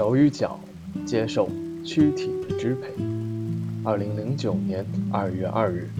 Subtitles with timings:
[0.00, 0.58] 手与脚
[1.04, 1.46] 接受
[1.84, 2.88] 躯体的支配。
[3.84, 4.82] 二零零九年
[5.12, 5.90] 二月二日。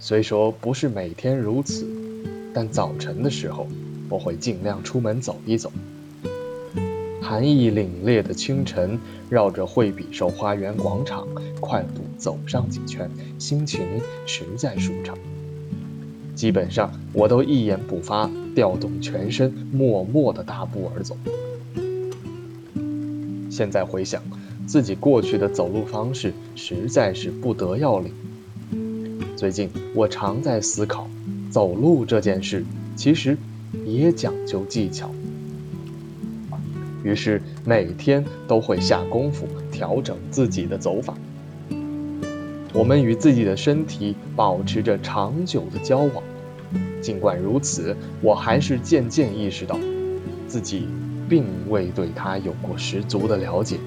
[0.00, 1.86] 虽说不是每天如此，
[2.54, 3.68] 但早晨的时候，
[4.08, 5.70] 我会尽量出门走一走。
[7.20, 11.28] 寒意凛冽的清晨，绕着惠比寿花园广场
[11.60, 15.14] 快步走上几圈，心情实在舒畅。
[16.34, 21.14] 基本上，我都一言不发，调动全身，默默地大步而走。
[23.50, 24.22] 现在回想，
[24.66, 28.14] 自己过去的走路方式实在是不得要领。
[29.36, 31.06] 最近我常在思考，
[31.50, 32.64] 走路这件事
[32.96, 33.36] 其实
[33.84, 35.10] 也讲究技巧。
[37.04, 41.14] 于是每天都会下功夫调整自己的走法。
[42.72, 46.24] 我们与自己的身体保持着长久的交往，
[47.00, 49.78] 尽管如此，我还是渐渐意识到，
[50.46, 50.88] 自己。
[51.28, 53.78] 并未对他有过十足的了解。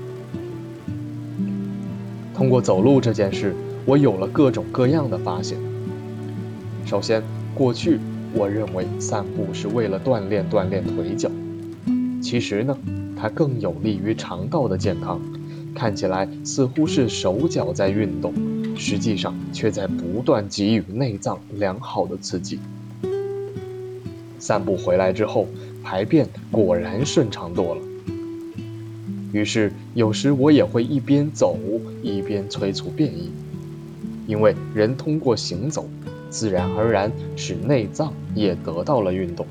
[2.34, 3.56] 通过走路这件事，
[3.86, 5.58] 我有了各种各样的发现。
[6.86, 7.24] 首先，
[7.56, 7.98] 过去
[8.34, 11.32] 我认为散步是为了锻炼锻炼腿脚，
[12.22, 12.78] 其实呢，
[13.16, 15.18] 它更有利于肠道的健康。
[15.74, 18.34] 看起来似乎是手脚在运动，
[18.80, 22.58] 实际上却在不断给予内脏良好的刺激。
[24.40, 25.46] 散步回来之后。
[25.82, 27.82] 排便果然顺畅多了。
[29.32, 31.58] 于是有时我也会一边走
[32.04, 33.32] 一边催促便意，
[34.28, 35.88] 因为人通过行走，
[36.30, 39.48] 自然而然使内脏也得到了运动。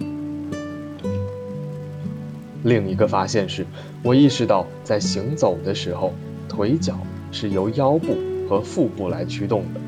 [2.62, 3.66] 另一个发现是，
[4.04, 6.12] 我意识到在行走的时候，
[6.46, 7.00] 腿脚
[7.32, 8.14] 是由腰部
[8.48, 9.80] 和腹部来驱动的，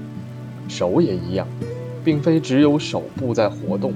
[0.68, 1.46] 手也一样，
[2.04, 3.94] 并非只有手部在活动。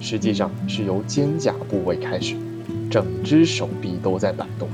[0.00, 2.34] 实际上是由肩胛部位开始，
[2.90, 4.68] 整只手臂都在摆动。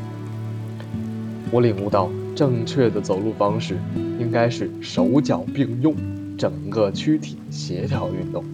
[1.51, 3.77] 我领悟到，正确的走路方式
[4.19, 5.95] 应该是手脚并用，
[6.37, 8.45] 整个躯体协调运动。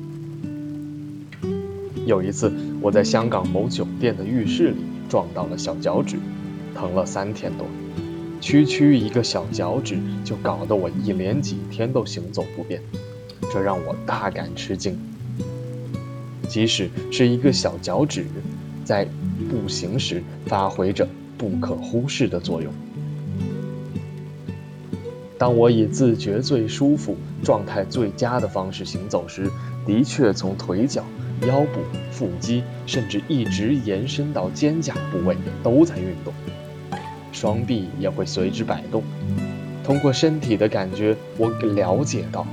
[2.05, 4.79] 有一次，我在香港某酒店的浴室里
[5.09, 6.17] 撞到了小脚趾，
[6.75, 7.67] 疼了三天多，
[8.41, 12.81] 区区一个小脚趾就搞得我一连几天都行走不便，
[13.53, 14.99] 这让我大感吃惊。
[16.49, 18.25] 即使是一个小脚趾，
[18.85, 19.07] 在
[19.51, 21.07] 步行时发挥着
[21.37, 22.73] 不可忽视的作用。
[25.37, 29.51] 当我以自觉最舒服、状态最佳的方式行走时，
[29.87, 31.05] 的确从腿脚、
[31.47, 36.33] 腰部、腹肌，甚至一直延伸到肩胛部位都在运动，
[37.39, 39.05] 双臂也会随之摆动。
[39.85, 42.45] 通过身体的感觉，我了解到。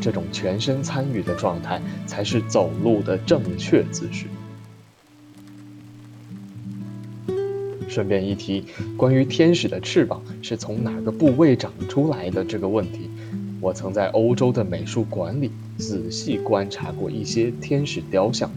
[0.00, 4.24] 这种全身参与的状态才是走路的正确姿势。
[7.86, 8.64] 顺便一提，
[8.96, 13.10] 关于天使的翅膀是从哪个部位长出来的这个问题，
[13.60, 18.50] 我曾在欧洲的美术馆里仔细观察过一些天使雕像，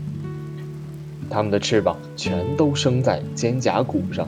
[1.30, 4.28] 它们的翅膀全都生在肩胛骨上，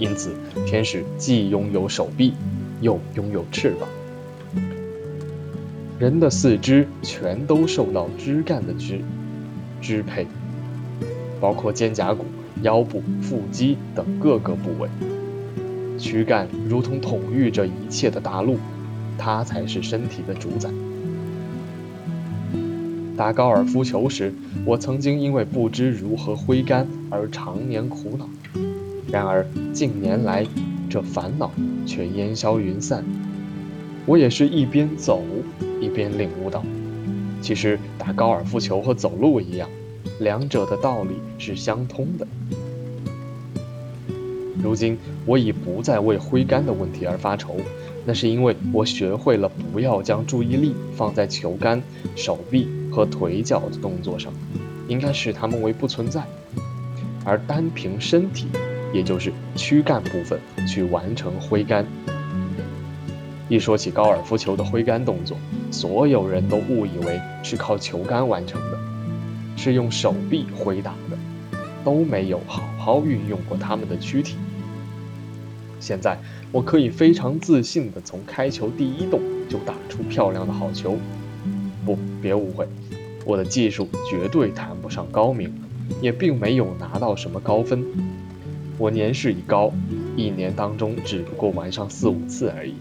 [0.00, 0.34] 因此
[0.66, 2.32] 天使既拥有手臂，
[2.80, 3.86] 又拥有翅膀。
[5.98, 8.98] 人的四肢全都受到枝干的支
[9.82, 10.26] 支配，
[11.38, 12.24] 包括肩胛骨、
[12.62, 14.88] 腰部、腹肌等各个部位。
[15.98, 18.56] 躯干如同统御着一切的大陆，
[19.18, 20.70] 它才是身体的主宰。
[23.18, 24.32] 打高尔夫球时，
[24.64, 28.26] 我曾经因为不知如何挥杆而常年苦恼，
[29.10, 30.46] 然而近年来，
[30.88, 31.50] 这烦恼
[31.86, 33.04] 却烟消云散。
[34.06, 35.22] 我也是一边走。
[35.80, 36.62] 一边领悟到，
[37.40, 39.66] 其实打高尔夫球和走路一样，
[40.18, 42.26] 两者的道理是相通的。
[44.62, 47.56] 如今我已不再为挥杆的问题而发愁，
[48.04, 51.82] 那是因为我学会了不要将注意力放在球杆、
[52.14, 54.30] 手臂和腿脚的动作上，
[54.86, 56.22] 应该视它们为不存在，
[57.24, 58.48] 而单凭身体，
[58.92, 61.86] 也就是躯干部分去完成挥杆。
[63.48, 65.36] 一说起高尔夫球的挥杆动作，
[65.70, 68.78] 所有人都误以为是靠球杆完成的，
[69.56, 71.16] 是用手臂挥打的。
[71.82, 74.36] 都没有好好运用过他们的躯体。
[75.80, 76.18] 现在
[76.52, 80.98] 我可以非常自信地从开球第一动就打出漂亮的好球。
[81.86, 82.68] 不，别误会，
[83.24, 85.50] 我的技术绝对谈不上高明，
[86.02, 87.82] 也并没有拿到什么高分。
[88.80, 89.70] 我年事已高，
[90.16, 92.72] 一年当中只不过玩上四五次而已。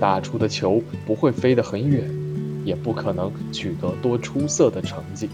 [0.00, 2.10] 打出的球不会飞得很远，
[2.64, 5.28] 也不可能取得多出色的成绩。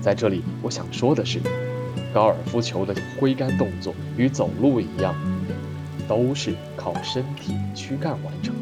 [0.00, 1.42] 在这里，我想说的是。
[2.14, 5.14] 高尔夫球的挥杆动作与走路一样，
[6.08, 8.54] 都是靠身体躯干完成。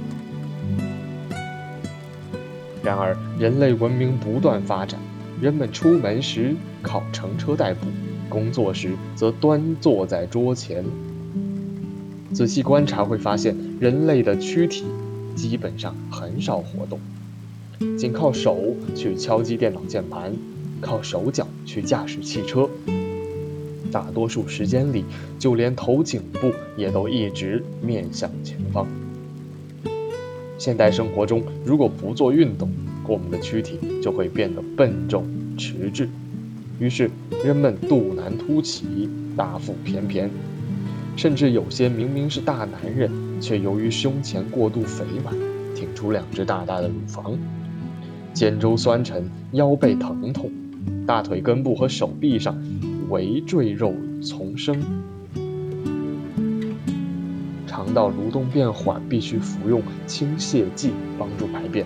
[2.82, 4.98] 然而，人类文明不断发展，
[5.40, 7.86] 人们出门时靠乘车代步，
[8.30, 10.82] 工作时则端坐在桌前。
[12.32, 14.84] 仔细观察会发现，人类的躯体
[15.34, 16.98] 基本上很少活动，
[17.98, 20.32] 仅靠手去敲击电脑键盘，
[20.80, 22.70] 靠手脚去驾驶汽车。
[23.90, 25.04] 大多数时间里，
[25.36, 28.86] 就连头颈部也都一直面向前方。
[30.56, 32.70] 现代生活中，如果不做运动，
[33.08, 35.26] 我们的躯体就会变得笨重
[35.58, 36.08] 迟滞，
[36.80, 37.10] 于是
[37.44, 40.30] 人们肚腩凸起、大腹便便，
[41.14, 45.34] 甚至有些明明是大男人，却由于胸前过度肥满，
[45.76, 47.38] 挺出两只大大的乳房，
[48.32, 50.50] 肩周酸沉、腰背疼痛，
[51.06, 52.56] 大腿根部和手臂上。
[53.10, 53.92] 围赘肉
[54.22, 54.80] 丛生，
[57.66, 61.84] 肠道蠕动变缓，必须服用清泻剂帮助排便。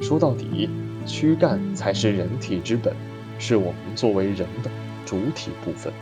[0.00, 0.70] 说到底，
[1.06, 2.94] 躯干才是人体之本，
[3.44, 4.70] 是我们作为人的
[5.04, 5.92] 主体部分。